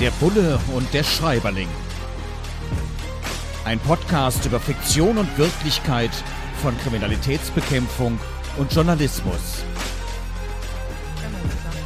[0.00, 1.68] Der Bulle und der Schreiberling.
[3.64, 6.10] Ein Podcast über Fiktion und Wirklichkeit
[6.60, 8.18] von Kriminalitätsbekämpfung
[8.56, 9.64] und Journalismus.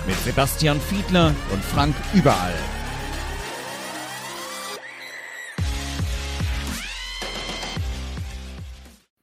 [0.07, 2.55] Mit Sebastian Fiedler und Frank Überall.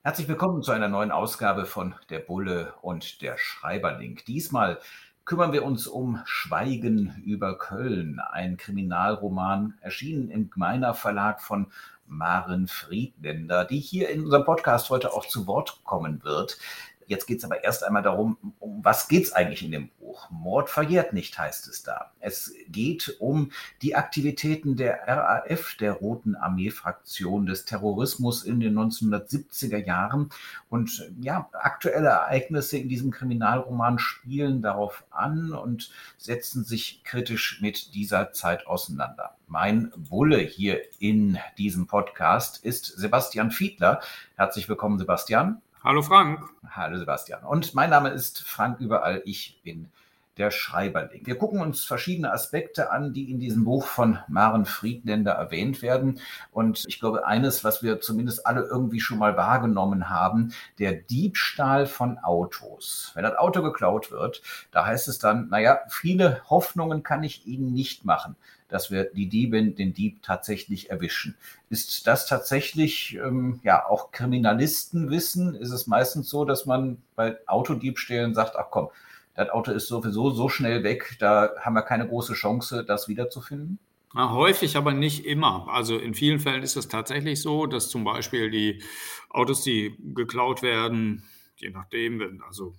[0.04, 4.22] Herzlich willkommen zu einer neuen Ausgabe von Der Bulle und der Schreiberling.
[4.28, 4.78] Diesmal
[5.26, 11.68] kümmern wir uns um Schweigen über Köln, ein Kriminalroman, erschienen im Gmeiner Verlag von
[12.06, 16.60] Maren Friedländer, die hier in unserem Podcast heute auch zu Wort kommen wird.
[17.08, 20.30] Jetzt geht es aber erst einmal darum, um was geht es eigentlich in dem Buch?
[20.30, 22.12] Mord verjährt nicht, heißt es da.
[22.20, 23.52] Es geht um
[23.82, 30.30] die Aktivitäten der RAF, der Roten Armee-Fraktion des Terrorismus in den 1970er Jahren.
[30.70, 37.94] Und ja, aktuelle Ereignisse in diesem Kriminalroman spielen darauf an und setzen sich kritisch mit
[37.94, 39.36] dieser Zeit auseinander.
[39.48, 44.00] Mein Bulle hier in diesem Podcast ist Sebastian Fiedler.
[44.38, 45.62] Herzlich willkommen, Sebastian.
[45.84, 46.40] Hallo Frank.
[46.72, 47.44] Hallo Sebastian.
[47.44, 49.22] Und mein Name ist Frank Überall.
[49.26, 49.92] Ich bin
[50.38, 51.26] der Schreiberling.
[51.26, 56.20] Wir gucken uns verschiedene Aspekte an, die in diesem Buch von Maren Friedländer erwähnt werden.
[56.52, 61.86] Und ich glaube, eines, was wir zumindest alle irgendwie schon mal wahrgenommen haben, der Diebstahl
[61.88, 63.12] von Autos.
[63.16, 64.42] Wenn das Auto geklaut wird,
[64.72, 68.36] da heißt es dann, naja, viele Hoffnungen kann ich Ihnen nicht machen
[68.68, 71.38] dass wir die Diebin, den Dieb tatsächlich erwischen.
[71.70, 75.56] Ist das tatsächlich ähm, ja auch Kriminalisten wissen?
[75.56, 78.90] Ist es meistens so, dass man bei Autodiebstählen sagt, ach komm,
[79.36, 83.80] das Auto ist sowieso so schnell weg, da haben wir keine große Chance, das wiederzufinden?
[84.14, 85.68] Na, häufig, aber nicht immer.
[85.70, 88.82] Also in vielen Fällen ist es tatsächlich so, dass zum Beispiel die
[89.30, 91.24] Autos, die geklaut werden,
[91.58, 92.76] je nachdem, wenn also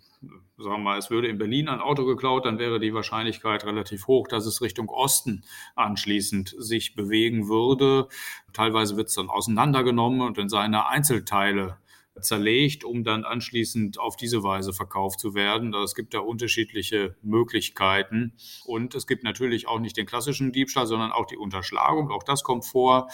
[0.57, 4.07] sagen wir mal, es würde in Berlin ein Auto geklaut, dann wäre die Wahrscheinlichkeit relativ
[4.07, 8.09] hoch, dass es Richtung Osten anschließend sich bewegen würde.
[8.55, 11.77] Teilweise wird es dann auseinandergenommen und in seine Einzelteile
[12.21, 15.75] zerlegt, um dann anschließend auf diese Weise verkauft zu werden.
[15.75, 18.33] Es gibt da unterschiedliche Möglichkeiten.
[18.65, 22.11] Und es gibt natürlich auch nicht den klassischen Diebstahl, sondern auch die Unterschlagung.
[22.11, 23.09] Auch das kommt vor,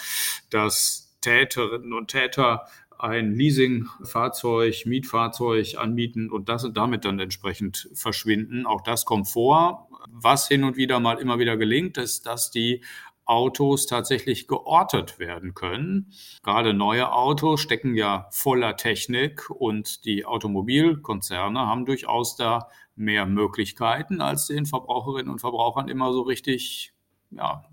[0.49, 2.67] dass Täterinnen und Täter
[2.99, 8.65] ein Leasingfahrzeug, Mietfahrzeug anmieten und das damit dann entsprechend verschwinden.
[8.65, 9.89] Auch das kommt vor.
[10.07, 12.81] Was hin und wieder mal immer wieder gelingt, ist, dass die
[13.25, 16.11] Autos tatsächlich geortet werden können.
[16.43, 24.21] Gerade neue Autos stecken ja voller Technik und die Automobilkonzerne haben durchaus da mehr Möglichkeiten,
[24.21, 26.93] als den Verbraucherinnen und Verbrauchern immer so richtig
[27.31, 27.63] ja,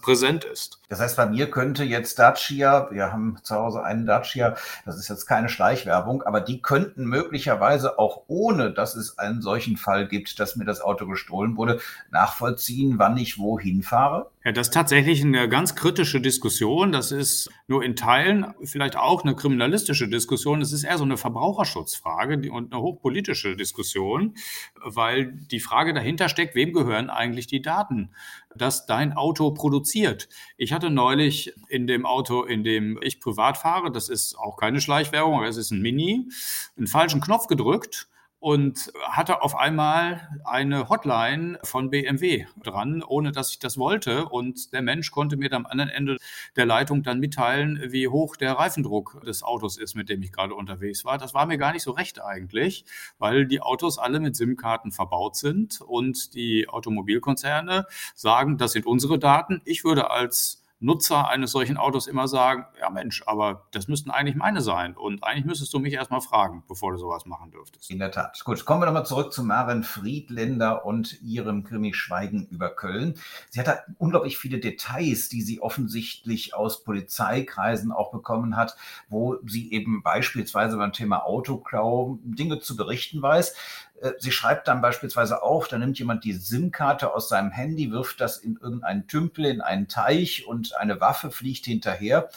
[0.00, 0.80] präsent ist.
[0.88, 5.08] Das heißt, bei mir könnte jetzt Dacia, wir haben zu Hause einen Dacia, das ist
[5.08, 10.40] jetzt keine Schleichwerbung, aber die könnten möglicherweise auch ohne, dass es einen solchen Fall gibt,
[10.40, 14.30] dass mir das Auto gestohlen wurde, nachvollziehen, wann ich wohin fahre?
[14.44, 16.90] Ja, das ist tatsächlich eine ganz kritische Diskussion.
[16.90, 20.62] Das ist nur in Teilen vielleicht auch eine kriminalistische Diskussion.
[20.62, 24.34] Es ist eher so eine Verbraucherschutzfrage und eine hochpolitische Diskussion,
[24.82, 28.10] weil die Frage dahinter steckt, wem gehören eigentlich die Daten,
[28.58, 30.28] dass dein Auto produziert.
[30.56, 34.80] Ich hatte neulich in dem Auto, in dem ich privat fahre, das ist auch keine
[34.80, 36.28] Schleichwerbung, aber es ist ein Mini,
[36.76, 38.08] einen falschen Knopf gedrückt
[38.40, 44.26] und hatte auf einmal eine Hotline von BMW dran, ohne dass ich das wollte.
[44.26, 46.18] Und der Mensch konnte mir am anderen Ende
[46.56, 50.54] der Leitung dann mitteilen, wie hoch der Reifendruck des Autos ist, mit dem ich gerade
[50.54, 51.18] unterwegs war.
[51.18, 52.84] Das war mir gar nicht so recht eigentlich,
[53.18, 59.18] weil die Autos alle mit SIM-Karten verbaut sind und die Automobilkonzerne sagen, das sind unsere
[59.18, 59.62] Daten.
[59.64, 64.36] Ich würde als Nutzer eines solchen Autos immer sagen, ja Mensch, aber das müssten eigentlich
[64.36, 64.96] meine sein.
[64.96, 67.90] Und eigentlich müsstest du mich erstmal fragen, bevor du sowas machen dürftest.
[67.90, 68.40] In der Tat.
[68.44, 73.14] Gut, kommen wir nochmal zurück zu Maren Friedländer und ihrem Krimi Schweigen über Köln.
[73.50, 78.76] Sie hat da unglaublich viele Details, die sie offensichtlich aus Polizeikreisen auch bekommen hat,
[79.08, 83.56] wo sie eben beispielsweise beim Thema Autoklau Dinge zu berichten weiß.
[84.00, 88.20] Äh, sie schreibt dann beispielsweise auch, da nimmt jemand die SIM-Karte aus seinem Handy, wirft
[88.20, 92.28] das in irgendeinen Tümpel, in einen Teich und eine Waffe fliegt hinterher.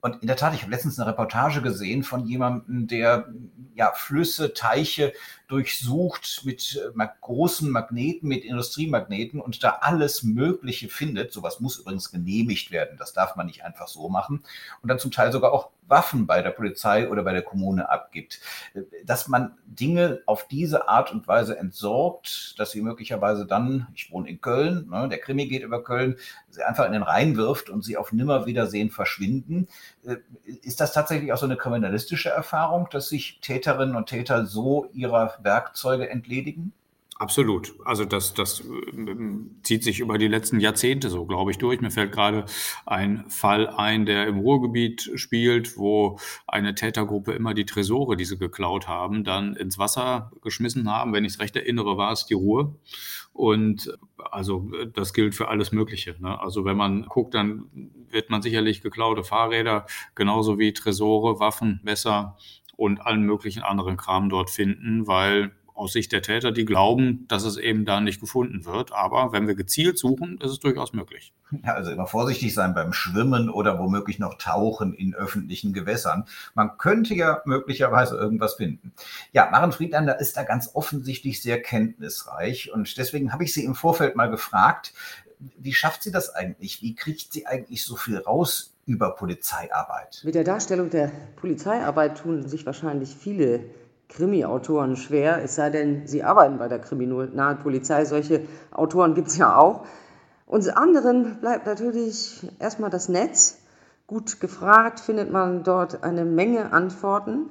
[0.00, 3.28] Und in der Tat, ich habe letztens eine Reportage gesehen von jemandem, der
[3.74, 5.12] ja Flüsse, Teiche
[5.50, 11.32] durchsucht mit äh, großen Magneten, mit Industriemagneten und da alles Mögliche findet.
[11.32, 12.96] Sowas muss übrigens genehmigt werden.
[12.98, 14.44] Das darf man nicht einfach so machen.
[14.82, 18.40] Und dann zum Teil sogar auch Waffen bei der Polizei oder bei der Kommune abgibt.
[19.04, 24.30] Dass man Dinge auf diese Art und Weise entsorgt, dass sie möglicherweise dann, ich wohne
[24.30, 26.16] in Köln, ne, der Krimi geht über Köln,
[26.48, 29.68] sie einfach in den Rhein wirft und sie auf Nimmerwiedersehen verschwinden.
[30.04, 30.16] Äh,
[30.62, 35.38] ist das tatsächlich auch so eine kriminalistische Erfahrung, dass sich Täterinnen und Täter so ihrer
[35.42, 36.72] Werkzeuge entledigen?
[37.20, 37.74] Absolut.
[37.84, 41.82] Also das, das ähm, zieht sich über die letzten Jahrzehnte so, glaube ich, durch.
[41.82, 42.46] Mir fällt gerade
[42.86, 48.38] ein Fall ein, der im Ruhrgebiet spielt, wo eine Tätergruppe immer die Tresore, die sie
[48.38, 51.12] geklaut haben, dann ins Wasser geschmissen haben.
[51.12, 52.74] Wenn ich es recht erinnere, war es die Ruhr.
[53.34, 53.94] Und
[54.30, 56.16] also das gilt für alles Mögliche.
[56.20, 56.40] Ne?
[56.40, 57.66] Also wenn man guckt, dann
[58.08, 59.84] wird man sicherlich geklaute Fahrräder
[60.14, 62.38] genauso wie Tresore, Waffen, Messer
[62.80, 67.44] und allen möglichen anderen Kram dort finden, weil aus Sicht der Täter, die glauben, dass
[67.44, 68.92] es eben da nicht gefunden wird.
[68.92, 71.34] Aber wenn wir gezielt suchen, ist es durchaus möglich.
[71.64, 76.24] Ja, also immer vorsichtig sein beim Schwimmen oder womöglich noch Tauchen in öffentlichen Gewässern.
[76.54, 78.92] Man könnte ja möglicherweise irgendwas finden.
[79.32, 83.74] Ja, Maren Friedlander ist da ganz offensichtlich sehr kenntnisreich und deswegen habe ich sie im
[83.74, 84.94] Vorfeld mal gefragt,
[85.58, 86.82] wie schafft sie das eigentlich?
[86.82, 90.20] Wie kriegt sie eigentlich so viel raus über Polizeiarbeit?
[90.24, 93.60] Mit der Darstellung der Polizeiarbeit tun sich wahrscheinlich viele
[94.08, 98.04] Krimi-Autoren schwer, es sei denn, sie arbeiten bei der Kriminalpolizei.
[98.04, 98.42] Solche
[98.72, 99.86] Autoren gibt es ja auch.
[100.44, 103.58] Uns anderen bleibt natürlich erstmal das Netz.
[104.08, 107.50] Gut gefragt findet man dort eine Menge Antworten.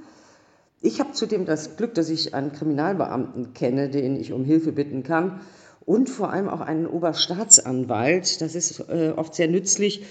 [0.82, 5.04] Ich habe zudem das Glück, dass ich einen Kriminalbeamten kenne, den ich um Hilfe bitten
[5.04, 5.40] kann.
[5.86, 8.42] Und vor allem auch einen Oberstaatsanwalt.
[8.42, 10.06] Das ist äh, oft sehr nützlich,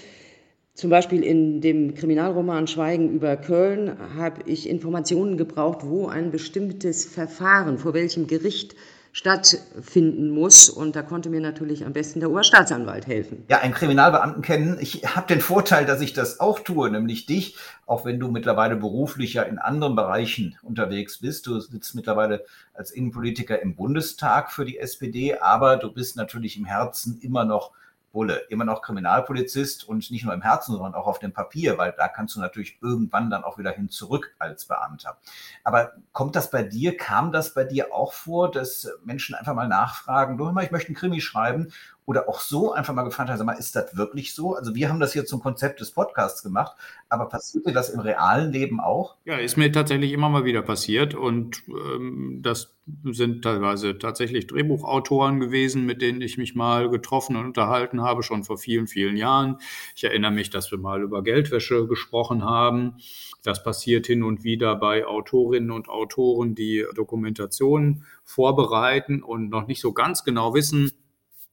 [0.79, 7.03] zum Beispiel in dem Kriminalroman Schweigen über Köln habe ich Informationen gebraucht, wo ein bestimmtes
[7.05, 8.75] Verfahren, vor welchem Gericht
[9.11, 10.69] stattfinden muss.
[10.69, 13.43] Und da konnte mir natürlich am besten der Oberstaatsanwalt helfen.
[13.49, 14.77] Ja, einen Kriminalbeamten kennen.
[14.79, 18.77] Ich habe den Vorteil, dass ich das auch tue, nämlich dich, auch wenn du mittlerweile
[18.77, 21.45] beruflich ja in anderen Bereichen unterwegs bist.
[21.47, 26.63] Du sitzt mittlerweile als Innenpolitiker im Bundestag für die SPD, aber du bist natürlich im
[26.63, 27.73] Herzen immer noch
[28.11, 31.93] Bulle, immer noch Kriminalpolizist und nicht nur im Herzen, sondern auch auf dem Papier, weil
[31.97, 35.17] da kannst du natürlich irgendwann dann auch wieder hin zurück als Beamter.
[35.63, 39.67] Aber kommt das bei dir, kam das bei dir auch vor, dass Menschen einfach mal
[39.67, 41.71] nachfragen, du hör mal, ich möchte einen Krimi schreiben
[42.09, 44.55] oder auch so einfach mal gefragt haben, sag mal, ist das wirklich so?
[44.55, 46.75] Also wir haben das hier zum Konzept des Podcasts gemacht,
[47.07, 49.17] aber passiert dir das im realen Leben auch?
[49.25, 52.73] Ja, ist mir tatsächlich immer mal wieder passiert und ähm, das
[53.03, 58.43] sind teilweise tatsächlich Drehbuchautoren gewesen, mit denen ich mich mal getroffen und unterhalten habe, schon
[58.43, 59.57] vor vielen, vielen Jahren.
[59.95, 62.95] Ich erinnere mich, dass wir mal über Geldwäsche gesprochen haben.
[63.43, 69.79] Das passiert hin und wieder bei Autorinnen und Autoren, die Dokumentationen vorbereiten und noch nicht
[69.79, 70.91] so ganz genau wissen,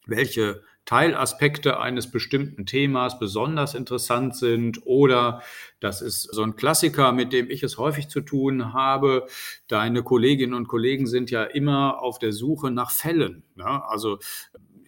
[0.06, 5.42] welche Teilaspekte eines bestimmten Themas besonders interessant sind oder
[5.80, 9.26] das ist so ein Klassiker, mit dem ich es häufig zu tun habe.
[9.66, 13.42] Deine Kolleginnen und Kollegen sind ja immer auf der Suche nach Fällen.
[13.56, 13.82] Ne?
[13.88, 14.20] Also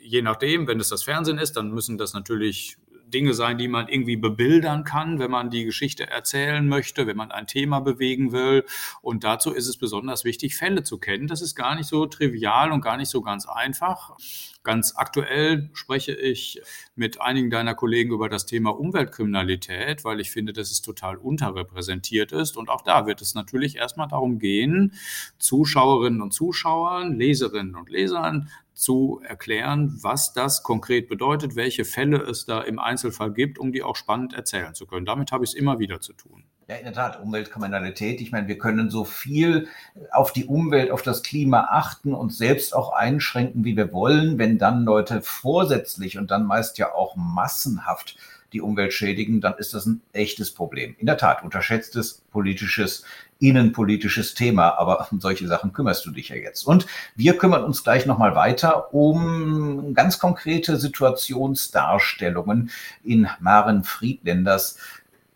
[0.00, 2.76] je nachdem, wenn es das Fernsehen ist, dann müssen das natürlich
[3.10, 7.30] Dinge sein, die man irgendwie bebildern kann, wenn man die Geschichte erzählen möchte, wenn man
[7.30, 8.64] ein Thema bewegen will.
[9.02, 11.26] Und dazu ist es besonders wichtig, Fälle zu kennen.
[11.26, 14.16] Das ist gar nicht so trivial und gar nicht so ganz einfach.
[14.62, 16.60] Ganz aktuell spreche ich
[16.94, 22.32] mit einigen deiner Kollegen über das Thema Umweltkriminalität, weil ich finde, dass es total unterrepräsentiert
[22.32, 22.56] ist.
[22.56, 24.92] Und auch da wird es natürlich erstmal darum gehen,
[25.38, 32.46] Zuschauerinnen und Zuschauern, Leserinnen und Lesern zu erklären, was das konkret bedeutet, welche Fälle es
[32.46, 35.04] da im Einzelfall gibt, um die auch spannend erzählen zu können.
[35.04, 36.44] Damit habe ich es immer wieder zu tun.
[36.68, 38.20] Ja, in der Tat, Umweltkriminalität.
[38.20, 39.68] Ich meine, wir können so viel
[40.12, 44.58] auf die Umwelt, auf das Klima achten und selbst auch einschränken, wie wir wollen, wenn
[44.58, 48.16] dann Leute vorsätzlich und dann meist ja auch massenhaft
[48.52, 50.96] die Umwelt schädigen, dann ist das ein echtes Problem.
[50.98, 53.04] In der Tat, unterschätztes politisches
[53.40, 56.64] innenpolitisches Thema, aber um solche Sachen kümmerst du dich ja jetzt.
[56.64, 62.70] Und wir kümmern uns gleich nochmal weiter um ganz konkrete Situationsdarstellungen
[63.04, 64.78] in Maren Friedländers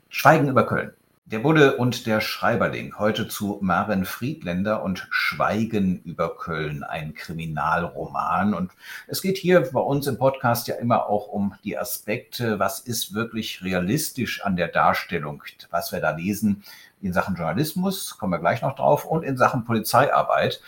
[0.08, 0.92] Schweigen über Köln.
[1.32, 2.98] Der Bulle und der Schreiberling.
[2.98, 8.52] Heute zu Maren Friedländer und Schweigen über Köln, ein Kriminalroman.
[8.52, 8.70] Und
[9.06, 13.14] es geht hier bei uns im Podcast ja immer auch um die Aspekte, was ist
[13.14, 16.64] wirklich realistisch an der Darstellung, was wir da lesen
[17.00, 20.60] in Sachen Journalismus, kommen wir gleich noch drauf, und in Sachen Polizeiarbeit.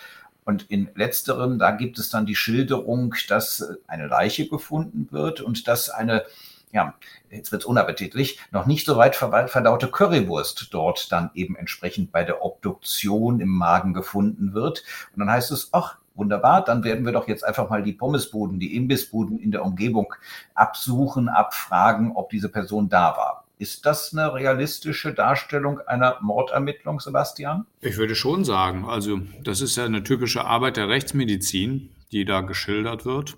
[0.47, 5.68] Und in letzteren, da gibt es dann die Schilderung, dass eine Leiche gefunden wird und
[5.68, 6.25] dass eine
[6.74, 6.94] ja,
[7.30, 12.44] jetzt wird's unappetitlich, noch nicht so weit verdaute Currywurst dort dann eben entsprechend bei der
[12.44, 14.82] Obduktion im Magen gefunden wird.
[15.14, 18.58] Und dann heißt es, ach, wunderbar, dann werden wir doch jetzt einfach mal die Pommesbuden,
[18.58, 20.12] die Imbissbuden in der Umgebung
[20.54, 23.44] absuchen, abfragen, ob diese Person da war.
[23.56, 27.66] Ist das eine realistische Darstellung einer Mordermittlung, Sebastian?
[27.80, 28.84] Ich würde schon sagen.
[28.84, 33.36] Also, das ist ja eine typische Arbeit der Rechtsmedizin, die da geschildert wird.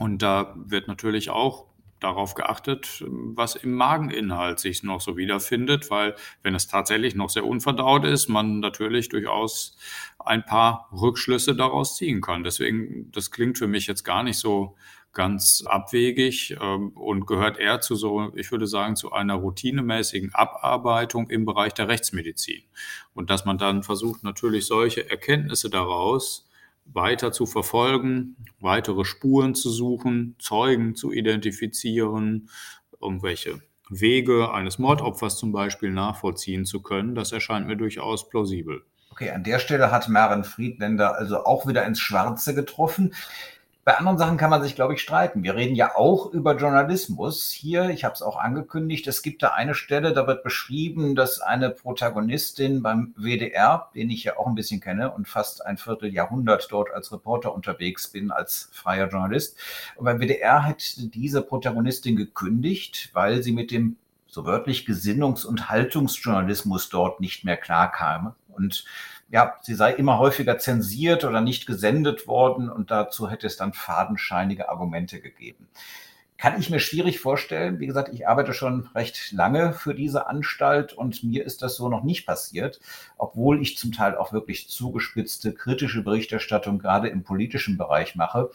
[0.00, 1.68] Und da wird natürlich auch
[2.00, 7.44] darauf geachtet, was im Mageninhalt sich noch so wiederfindet, weil wenn es tatsächlich noch sehr
[7.44, 9.76] unverdaut ist, man natürlich durchaus
[10.18, 12.44] ein paar Rückschlüsse daraus ziehen kann.
[12.44, 14.76] Deswegen, das klingt für mich jetzt gar nicht so
[15.12, 21.28] ganz abwegig ähm, und gehört eher zu so, ich würde sagen, zu einer routinemäßigen Abarbeitung
[21.30, 22.62] im Bereich der Rechtsmedizin.
[23.14, 26.47] Und dass man dann versucht, natürlich solche Erkenntnisse daraus
[26.92, 32.48] weiter zu verfolgen, weitere Spuren zu suchen, Zeugen zu identifizieren,
[33.00, 38.82] irgendwelche Wege eines Mordopfers zum Beispiel nachvollziehen zu können, das erscheint mir durchaus plausibel.
[39.10, 43.14] Okay, an der Stelle hat Maren Friedländer also auch wieder ins Schwarze getroffen.
[43.88, 45.42] Bei anderen Sachen kann man sich, glaube ich, streiten.
[45.44, 47.88] Wir reden ja auch über Journalismus hier.
[47.88, 49.06] Ich habe es auch angekündigt.
[49.06, 54.24] Es gibt da eine Stelle, da wird beschrieben, dass eine Protagonistin beim WDR, den ich
[54.24, 58.68] ja auch ein bisschen kenne und fast ein Vierteljahrhundert dort als Reporter unterwegs bin, als
[58.74, 59.56] freier Journalist.
[59.96, 60.82] Und beim WDR hat
[61.14, 67.56] diese Protagonistin gekündigt, weil sie mit dem so wörtlich Gesinnungs- und Haltungsjournalismus dort nicht mehr
[67.56, 68.34] klarkam.
[68.48, 68.84] Und
[69.30, 73.72] ja, sie sei immer häufiger zensiert oder nicht gesendet worden und dazu hätte es dann
[73.72, 75.68] fadenscheinige Argumente gegeben.
[76.38, 77.80] Kann ich mir schwierig vorstellen.
[77.80, 81.88] Wie gesagt, ich arbeite schon recht lange für diese Anstalt und mir ist das so
[81.88, 82.78] noch nicht passiert,
[83.16, 88.50] obwohl ich zum Teil auch wirklich zugespitzte kritische Berichterstattung gerade im politischen Bereich mache.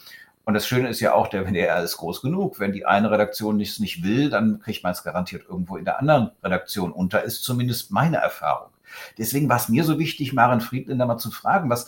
[0.46, 2.60] Und das Schöne ist ja auch, der WDR ist groß genug.
[2.60, 6.00] Wenn die eine Redaktion nichts nicht will, dann kriegt man es garantiert irgendwo in der
[6.00, 8.73] anderen Redaktion unter, ist zumindest meine Erfahrung.
[9.18, 11.88] Deswegen war es mir so wichtig, Maren Friedländer mal zu fragen, was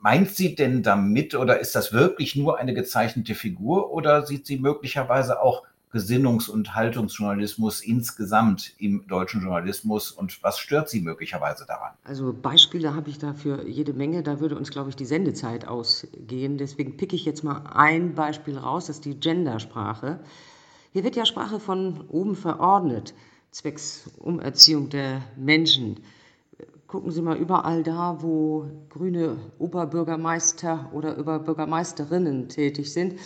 [0.00, 4.58] meint sie denn damit oder ist das wirklich nur eine gezeichnete Figur oder sieht sie
[4.58, 5.62] möglicherweise auch
[5.92, 11.92] Gesinnungs- und Haltungsjournalismus insgesamt im deutschen Journalismus und was stört Sie möglicherweise daran?
[12.04, 16.56] Also Beispiele habe ich dafür jede Menge, da würde uns, glaube ich, die Sendezeit ausgehen.
[16.56, 20.20] Deswegen picke ich jetzt mal ein Beispiel raus, das ist die Gendersprache.
[20.94, 23.12] Hier wird ja Sprache von oben verordnet,
[23.52, 26.00] zwecks Umerziehung der Menschen.
[26.88, 33.18] Gucken Sie mal überall da, wo grüne Oberbürgermeister oder Oberbürgermeisterinnen tätig sind.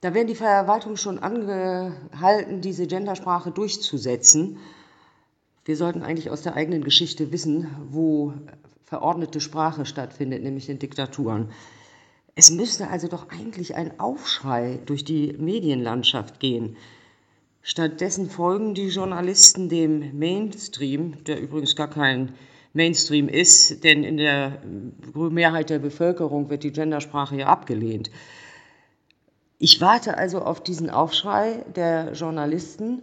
[0.00, 4.58] Da werden die Verwaltungen schon angehalten, diese Gendersprache durchzusetzen.
[5.64, 8.34] Wir sollten eigentlich aus der eigenen Geschichte wissen, wo
[8.84, 11.50] verordnete Sprache stattfindet, nämlich in Diktaturen.
[12.34, 16.76] Es müsste also doch eigentlich ein Aufschrei durch die Medienlandschaft gehen.
[17.66, 22.34] Stattdessen folgen die Journalisten dem Mainstream, der übrigens gar kein
[22.74, 24.60] Mainstream ist, denn in der
[25.14, 28.10] Mehrheit der Bevölkerung wird die Gendersprache ja abgelehnt.
[29.58, 33.00] Ich warte also auf diesen Aufschrei der Journalisten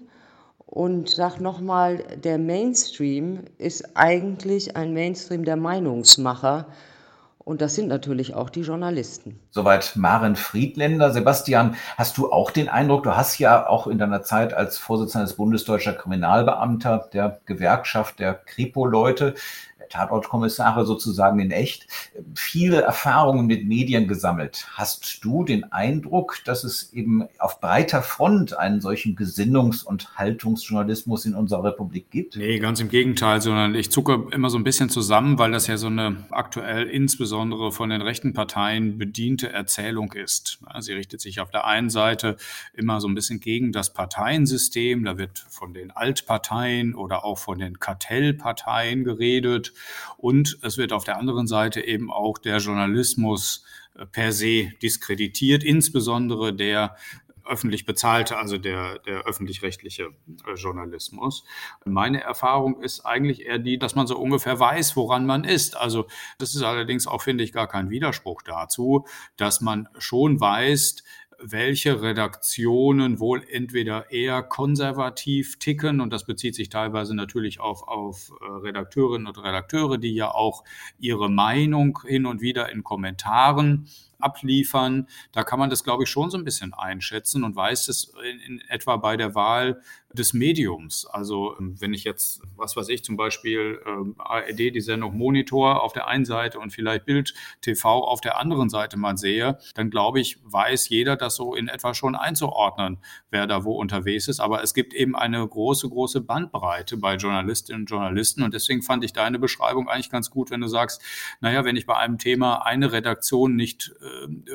[0.68, 6.68] und sage nochmal, der Mainstream ist eigentlich ein Mainstream der Meinungsmacher.
[7.52, 9.38] Und das sind natürlich auch die Journalisten.
[9.50, 11.12] Soweit Maren Friedländer.
[11.12, 15.26] Sebastian, hast du auch den Eindruck, du hast ja auch in deiner Zeit als Vorsitzender
[15.26, 19.36] des Bundesdeutscher Kriminalbeamter der Gewerkschaft der Kripo-Leute
[19.92, 21.88] Tatortkommissare sozusagen in echt,
[22.36, 24.66] viele Erfahrungen mit Medien gesammelt.
[24.74, 31.26] Hast du den Eindruck, dass es eben auf breiter Front einen solchen Gesinnungs- und Haltungsjournalismus
[31.26, 32.36] in unserer Republik gibt?
[32.36, 35.78] Nee, ganz im Gegenteil, sondern ich zucke immer so ein bisschen zusammen, weil das ja
[35.78, 40.60] so eine aktuell insbesondere von den rechten Parteien bediente Erzählung ist.
[40.80, 42.38] Sie richtet sich auf der einen Seite
[42.74, 45.04] immer so ein bisschen gegen das Parteiensystem.
[45.04, 49.74] Da wird von den Altparteien oder auch von den Kartellparteien geredet.
[50.18, 55.64] Und es wird auf der anderen Seite eben auch der Journalismus äh, per se diskreditiert,
[55.64, 56.96] insbesondere der
[57.46, 60.10] öffentlich bezahlte, also der, der öffentlich-rechtliche
[60.48, 61.44] äh, Journalismus.
[61.86, 65.76] Meine Erfahrung ist eigentlich eher die, dass man so ungefähr weiß, woran man ist.
[65.76, 66.08] Also
[66.38, 69.06] das ist allerdings auch, finde ich, gar kein Widerspruch dazu,
[69.38, 71.04] dass man schon weiß,
[71.44, 78.32] welche Redaktionen wohl entweder eher konservativ ticken, und das bezieht sich teilweise natürlich auf, auf
[78.42, 80.64] äh, Redakteurinnen und Redakteure, die ja auch
[81.00, 83.88] ihre Meinung hin und wieder in Kommentaren
[84.22, 85.08] abliefern.
[85.32, 88.40] Da kann man das, glaube ich, schon so ein bisschen einschätzen und weiß es in,
[88.40, 89.82] in etwa bei der Wahl
[90.14, 91.06] des Mediums.
[91.06, 95.82] Also ähm, wenn ich jetzt, was weiß ich, zum Beispiel ähm, ARD die Sendung Monitor
[95.84, 99.90] auf der einen Seite und vielleicht Bild TV auf der anderen Seite mal sehe, dann
[99.90, 102.98] glaube ich, weiß jeder das so in etwa schon einzuordnen,
[103.30, 104.40] wer da wo unterwegs ist.
[104.40, 109.04] Aber es gibt eben eine große, große Bandbreite bei Journalistinnen und Journalisten und deswegen fand
[109.04, 111.02] ich deine Beschreibung eigentlich ganz gut, wenn du sagst,
[111.40, 114.06] naja, wenn ich bei einem Thema eine Redaktion nicht äh,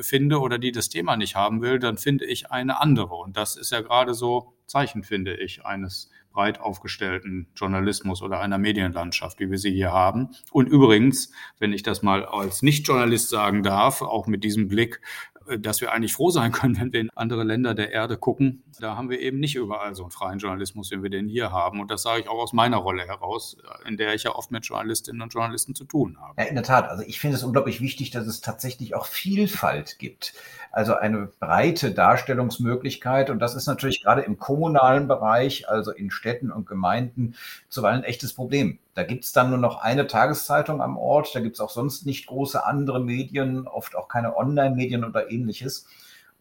[0.01, 3.15] finde oder die das Thema nicht haben will, dann finde ich eine andere.
[3.15, 8.59] Und das ist ja gerade so Zeichen, finde ich, eines breit aufgestellten Journalismus oder einer
[8.59, 10.29] Medienlandschaft, wie wir sie hier haben.
[10.51, 15.01] Und übrigens, wenn ich das mal als Nicht-Journalist sagen darf, auch mit diesem Blick
[15.33, 18.63] äh, dass wir eigentlich froh sein können, wenn wir in andere Länder der Erde gucken.
[18.79, 21.79] Da haben wir eben nicht überall so einen freien Journalismus, wie wir den hier haben.
[21.79, 24.65] Und das sage ich auch aus meiner Rolle heraus, in der ich ja oft mit
[24.65, 26.41] Journalistinnen und Journalisten zu tun habe.
[26.41, 26.89] Ja, in der Tat.
[26.89, 30.33] Also ich finde es unglaublich wichtig, dass es tatsächlich auch Vielfalt gibt.
[30.71, 33.29] Also eine breite Darstellungsmöglichkeit.
[33.29, 37.35] Und das ist natürlich gerade im kommunalen Bereich, also in Städten und Gemeinden,
[37.69, 38.79] zuweilen ein echtes Problem.
[38.93, 42.05] Da gibt es dann nur noch eine Tageszeitung am Ort, da gibt es auch sonst
[42.05, 45.87] nicht große andere Medien, oft auch keine Online-Medien oder ähnliches.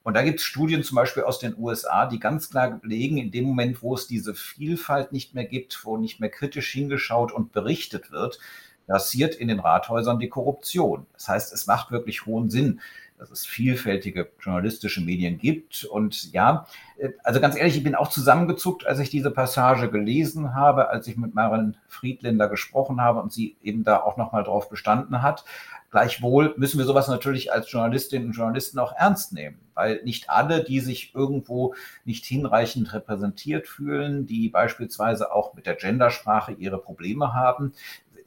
[0.07, 3.33] Und da gibt es Studien zum Beispiel aus den USA, die ganz klar belegen, in
[3.33, 7.51] dem Moment, wo es diese Vielfalt nicht mehr gibt, wo nicht mehr kritisch hingeschaut und
[7.51, 8.39] berichtet wird,
[8.87, 11.07] passiert in den Rathäusern die Korruption.
[11.13, 12.81] Das heißt, es macht wirklich hohen Sinn,
[13.19, 15.85] dass es vielfältige journalistische Medien gibt.
[15.85, 16.67] Und ja,
[16.99, 21.07] äh, also ganz ehrlich, ich bin auch zusammengezuckt, als ich diese Passage gelesen habe, als
[21.07, 25.45] ich mit Maren Friedländer gesprochen habe und sie eben da auch nochmal drauf bestanden hat.
[25.91, 30.63] Gleichwohl müssen wir sowas natürlich als Journalistinnen und Journalisten auch ernst nehmen, weil nicht alle,
[30.63, 37.33] die sich irgendwo nicht hinreichend repräsentiert fühlen, die beispielsweise auch mit der Gendersprache ihre Probleme
[37.35, 37.73] haben,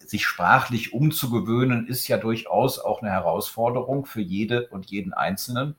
[0.06, 5.75] sich sprachlich umzugewöhnen, ist ja durchaus auch eine Herausforderung für jede und jeden Einzelnen.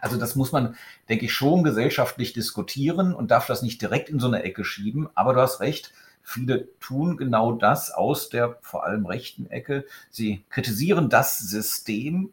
[0.00, 0.76] Also das muss man,
[1.08, 5.08] denke ich, schon gesellschaftlich diskutieren und darf das nicht direkt in so eine Ecke schieben.
[5.14, 5.92] Aber du hast recht,
[6.22, 9.84] viele tun genau das aus der vor allem rechten Ecke.
[10.10, 12.30] Sie kritisieren das System.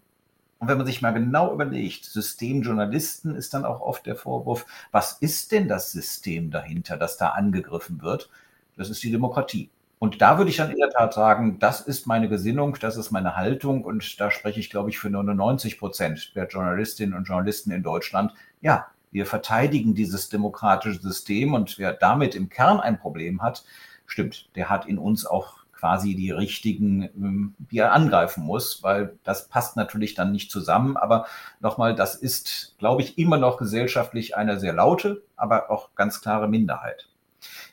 [0.60, 5.14] Und wenn man sich mal genau überlegt, Systemjournalisten ist dann auch oft der Vorwurf, was
[5.14, 8.30] ist denn das System dahinter, das da angegriffen wird?
[8.78, 9.70] Das ist die Demokratie.
[10.06, 13.10] Und da würde ich dann in der Tat sagen, das ist meine Gesinnung, das ist
[13.10, 17.72] meine Haltung und da spreche ich, glaube ich, für 99 Prozent der Journalistinnen und Journalisten
[17.72, 18.32] in Deutschland.
[18.62, 23.66] Ja, wir verteidigen dieses demokratische System und wer damit im Kern ein Problem hat,
[24.06, 29.18] stimmt, der hat in uns auch quasi die richtigen, ähm, die er angreifen muss, weil
[29.24, 30.98] das passt natürlich dann nicht zusammen.
[30.98, 31.26] Aber
[31.62, 36.48] nochmal, das ist, glaube ich, immer noch gesellschaftlich eine sehr laute, aber auch ganz klare
[36.48, 37.10] Minderheit.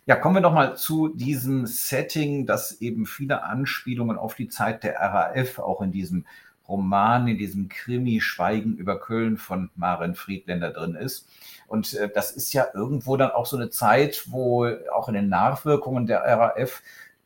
[0.05, 4.97] Ja, kommen wir nochmal zu diesem Setting, das eben viele Anspielungen auf die Zeit der
[4.97, 6.25] RAF auch in diesem
[6.69, 11.29] Roman, in diesem Krimi Schweigen über Köln von Maren Friedländer drin ist.
[11.67, 15.29] Und äh, das ist ja irgendwo dann auch so eine Zeit, wo auch in den
[15.29, 16.83] Nachwirkungen der RAF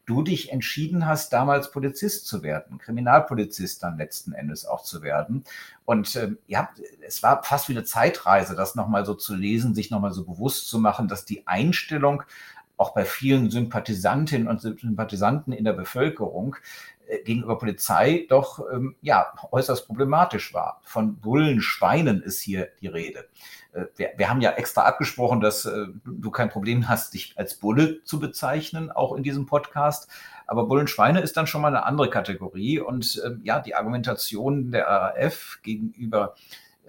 [0.06, 5.44] du dich entschieden hast, damals Polizist zu werden, Kriminalpolizist dann letzten Endes auch zu werden.
[5.84, 6.70] Und äh, ja,
[7.06, 10.68] es war fast wie eine Zeitreise, das nochmal so zu lesen, sich nochmal so bewusst
[10.68, 12.22] zu machen, dass die Einstellung
[12.76, 16.56] auch bei vielen Sympathisantinnen und Sympathisanten in der Bevölkerung
[17.24, 20.80] gegenüber Polizei doch ähm, ja äußerst problematisch war.
[20.84, 23.28] Von Bullen, Schweinen ist hier die Rede.
[23.72, 27.54] Äh, wir, wir, haben ja extra abgesprochen, dass äh, du kein Problem hast, dich als
[27.54, 30.08] Bulle zu bezeichnen, auch in diesem Podcast.
[30.46, 32.80] Aber Bullenschweine ist dann schon mal eine andere Kategorie.
[32.80, 36.34] Und ähm, ja, die Argumentation der RAF gegenüber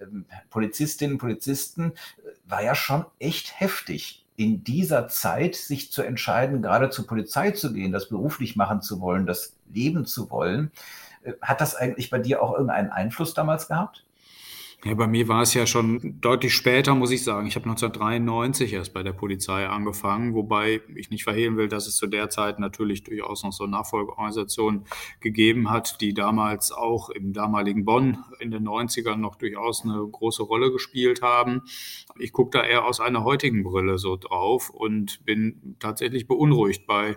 [0.00, 6.02] ähm, Polizistinnen und Polizisten äh, war ja schon echt heftig in dieser Zeit sich zu
[6.02, 10.70] entscheiden, gerade zur Polizei zu gehen, das beruflich machen zu wollen, das leben zu wollen.
[11.24, 14.04] Äh, hat das eigentlich bei dir auch irgendeinen Einfluss damals gehabt?
[14.84, 17.48] Ja, bei mir war es ja schon deutlich später, muss ich sagen.
[17.48, 21.96] Ich habe 1993 erst bei der Polizei angefangen, wobei ich nicht verhehlen will, dass es
[21.96, 24.84] zu der Zeit natürlich durchaus noch so Nachfolgeorganisationen
[25.18, 30.44] gegeben hat, die damals auch im damaligen Bonn in den 90ern noch durchaus eine große
[30.44, 31.62] Rolle gespielt haben.
[32.16, 37.16] Ich gucke da eher aus einer heutigen Brille so drauf und bin tatsächlich beunruhigt bei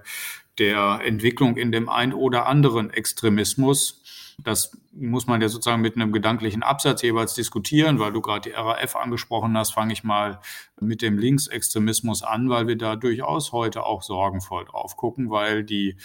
[0.58, 4.01] der Entwicklung in dem ein oder anderen Extremismus
[4.38, 8.56] das muss man ja sozusagen mit einem gedanklichen Absatz jeweils diskutieren, weil du gerade die
[8.56, 10.40] RAF angesprochen hast, fange ich mal
[10.80, 15.96] mit dem Linksextremismus an, weil wir da durchaus heute auch sorgenvoll drauf gucken, weil die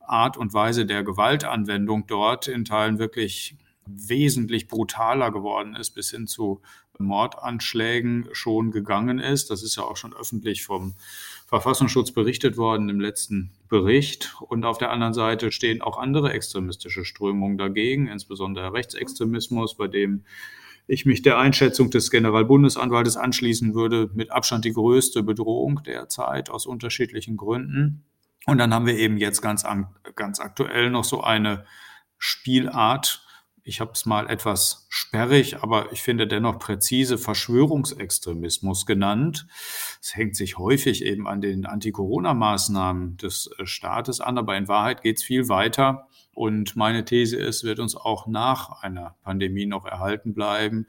[0.00, 6.26] Art und Weise der Gewaltanwendung dort in Teilen wirklich wesentlich brutaler geworden ist, bis hin
[6.26, 6.60] zu
[6.98, 9.50] Mordanschlägen schon gegangen ist.
[9.50, 10.94] Das ist ja auch schon öffentlich vom
[11.46, 14.36] Verfassungsschutz berichtet worden im letzten Bericht.
[14.40, 20.24] Und auf der anderen Seite stehen auch andere extremistische Strömungen dagegen, insbesondere Rechtsextremismus, bei dem
[20.86, 26.66] ich mich der Einschätzung des Generalbundesanwaltes anschließen würde, mit Abstand die größte Bedrohung derzeit aus
[26.66, 28.04] unterschiedlichen Gründen.
[28.46, 29.64] Und dann haben wir eben jetzt ganz,
[30.14, 31.64] ganz aktuell noch so eine
[32.18, 33.25] Spielart,
[33.66, 39.48] ich habe es mal etwas sperrig, aber ich finde dennoch präzise Verschwörungsextremismus genannt.
[40.00, 45.02] Es hängt sich häufig eben an den Anti-Corona-Maßnahmen des äh, Staates an, aber in Wahrheit
[45.02, 46.06] geht es viel weiter.
[46.36, 50.86] Und meine These ist, wird uns auch nach einer Pandemie noch erhalten bleiben.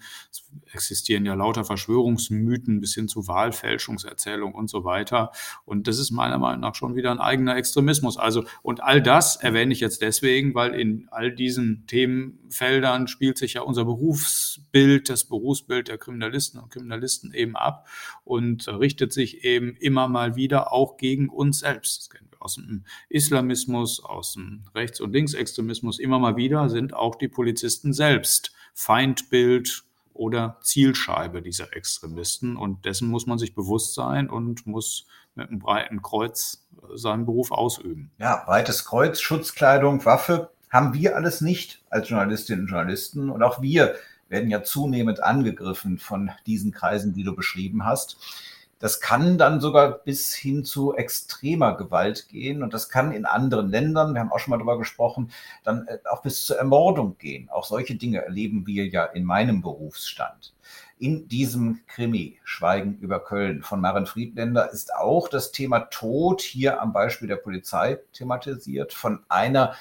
[0.74, 5.32] existieren ja lauter Verschwörungsmythen bis hin zu Wahlfälschungserzählungen und so weiter.
[5.64, 8.18] Und das ist meiner Meinung nach schon wieder ein eigener Extremismus.
[8.18, 13.54] Also, und all das erwähne ich jetzt deswegen, weil in all diesen Themenfeldern spielt sich
[13.54, 17.88] ja unser Berufsbild, das Berufsbild der Kriminalisten und Kriminalisten eben ab
[18.26, 22.00] und richtet sich eben immer mal wieder auch gegen uns selbst.
[22.00, 26.00] Das kennen wir aus dem Islamismus, aus dem Rechts- und Linksextremismus.
[26.00, 32.58] Immer mal wieder sind auch die Polizisten selbst Feindbild oder Zielscheibe dieser Extremisten.
[32.58, 37.52] Und dessen muss man sich bewusst sein und muss mit einem breiten Kreuz seinen Beruf
[37.52, 38.12] ausüben.
[38.18, 43.30] Ja, breites Kreuz, Schutzkleidung, Waffe haben wir alles nicht als Journalistinnen und Journalisten.
[43.30, 43.96] Und auch wir
[44.28, 48.18] werden ja zunehmend angegriffen von diesen Kreisen, die du beschrieben hast.
[48.80, 53.70] Das kann dann sogar bis hin zu extremer Gewalt gehen und das kann in anderen
[53.70, 55.32] Ländern, wir haben auch schon mal darüber gesprochen,
[55.64, 57.50] dann äh, auch bis zur Ermordung gehen.
[57.50, 60.54] Auch solche Dinge erleben wir ja in meinem Berufsstand.
[61.00, 66.82] In diesem Krimi Schweigen über Köln von Maren Friedländer ist auch das Thema Tod hier
[66.82, 69.76] am Beispiel der Polizei thematisiert von einer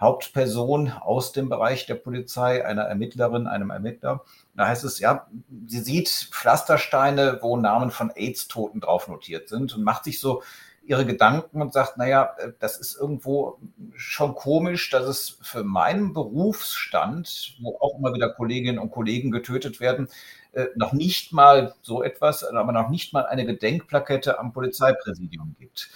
[0.00, 4.24] Hauptperson aus dem Bereich der Polizei, einer Ermittlerin, einem Ermittler.
[4.54, 5.26] Da heißt es, ja,
[5.66, 10.42] sie sieht Pflastersteine, wo Namen von AIDS-Toten drauf notiert sind und macht sich so
[10.86, 13.58] ihre Gedanken und sagt, naja, das ist irgendwo
[13.96, 19.80] schon komisch, dass es für meinen Berufsstand, wo auch immer wieder Kolleginnen und Kollegen getötet
[19.80, 20.08] werden,
[20.52, 25.90] äh, noch nicht mal so etwas, aber noch nicht mal eine Gedenkplakette am Polizeipräsidium gibt.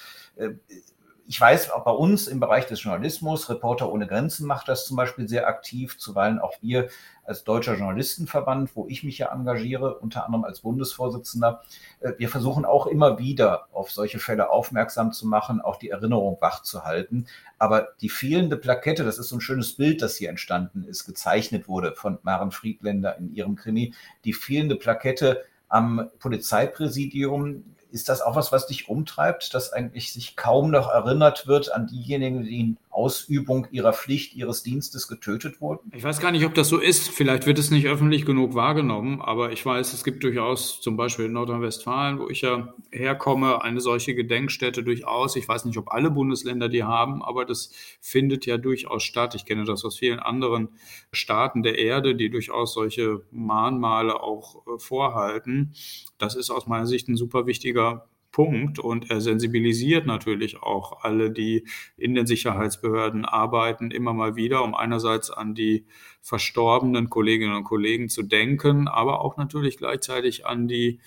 [1.31, 4.97] Ich weiß, auch bei uns im Bereich des Journalismus, Reporter ohne Grenzen macht das zum
[4.97, 6.89] Beispiel sehr aktiv, zuweilen auch wir
[7.23, 11.63] als Deutscher Journalistenverband, wo ich mich ja engagiere, unter anderem als Bundesvorsitzender.
[12.01, 16.37] Äh, wir versuchen auch immer wieder auf solche Fälle aufmerksam zu machen, auch die Erinnerung
[16.41, 17.27] wach zu halten.
[17.61, 21.69] Aber die fehlende Plakette, das ist so ein schönes Bild, das hier entstanden ist, gezeichnet
[21.69, 23.95] wurde von Maren Friedländer in ihrem Krimi.
[24.25, 27.63] Die fehlende Plakette am Polizeipräsidium
[27.93, 31.87] ist das auch was, was dich umtreibt, dass eigentlich sich kaum noch erinnert wird an
[31.87, 35.93] diejenigen, die Ausübung ihrer Pflicht, ihres Dienstes getötet wurden?
[35.95, 37.09] Ich weiß gar nicht, ob das so ist.
[37.09, 41.27] Vielleicht wird es nicht öffentlich genug wahrgenommen, aber ich weiß, es gibt durchaus zum Beispiel
[41.27, 45.37] in Nordrhein-Westfalen, wo ich ja herkomme, eine solche Gedenkstätte durchaus.
[45.37, 49.35] Ich weiß nicht, ob alle Bundesländer die haben, aber das findet ja durchaus statt.
[49.37, 50.71] Ich kenne das aus vielen anderen
[51.13, 55.75] Staaten der Erde, die durchaus solche Mahnmale auch äh, vorhalten.
[56.19, 58.79] Das ist aus meiner Sicht ein super wichtiger Punkt.
[58.79, 61.67] Und er sensibilisiert natürlich auch alle, die
[61.97, 65.85] in den Sicherheitsbehörden arbeiten, immer mal wieder, um einerseits an die
[66.23, 71.01] verstorbenen Kolleginnen und Kollegen zu denken, aber auch natürlich gleichzeitig an die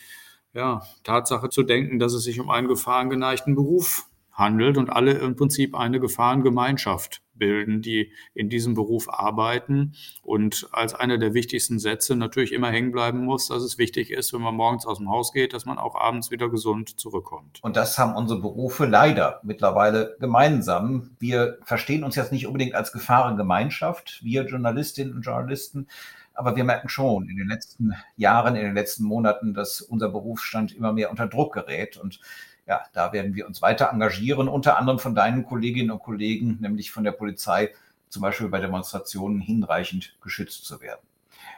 [0.53, 5.35] ja, Tatsache zu denken, dass es sich um einen gefahrengeneigten Beruf handelt und alle im
[5.35, 9.93] Prinzip eine Gefahrengemeinschaft bilden, die in diesem Beruf arbeiten.
[10.21, 14.33] Und als einer der wichtigsten Sätze natürlich immer hängen bleiben muss, dass es wichtig ist,
[14.33, 17.59] wenn man morgens aus dem Haus geht, dass man auch abends wieder gesund zurückkommt.
[17.61, 21.11] Und das haben unsere Berufe leider mittlerweile gemeinsam.
[21.19, 25.87] Wir verstehen uns jetzt nicht unbedingt als Gefahrengemeinschaft, wir Journalistinnen und Journalisten.
[26.35, 30.75] Aber wir merken schon in den letzten Jahren, in den letzten Monaten, dass unser Berufsstand
[30.75, 31.97] immer mehr unter Druck gerät.
[31.97, 32.19] Und
[32.65, 36.91] ja, da werden wir uns weiter engagieren, unter anderem von deinen Kolleginnen und Kollegen, nämlich
[36.91, 37.71] von der Polizei,
[38.09, 41.01] zum Beispiel bei Demonstrationen hinreichend geschützt zu werden.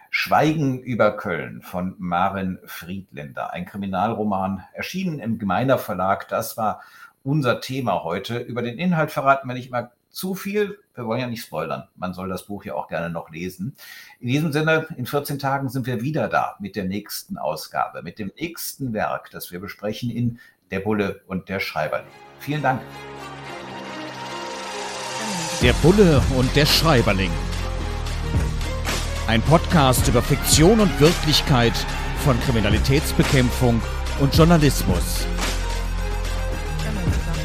[0.10, 6.30] Schweigen über Köln von Maren Friedländer, ein Kriminalroman, erschienen im Gemeiner Verlag.
[6.30, 6.82] Das war
[7.24, 8.38] unser Thema heute.
[8.38, 10.80] Über den Inhalt verraten wir nicht immer zu viel.
[10.96, 11.90] Wir wollen ja nicht spoilern.
[11.96, 13.76] Man soll das Buch ja auch gerne noch lesen.
[14.22, 18.18] In diesem Sinne, in 14 Tagen sind wir wieder da mit der nächsten Ausgabe, mit
[18.18, 20.40] dem nächsten Werk, das wir besprechen in
[20.72, 22.08] der Bulle und der Schreiberling.
[22.40, 22.82] Vielen Dank.
[25.62, 27.32] Der Bulle und der Schreiberling.
[29.28, 31.74] Ein Podcast über Fiktion und Wirklichkeit
[32.24, 33.82] von Kriminalitätsbekämpfung
[34.22, 35.28] und Journalismus.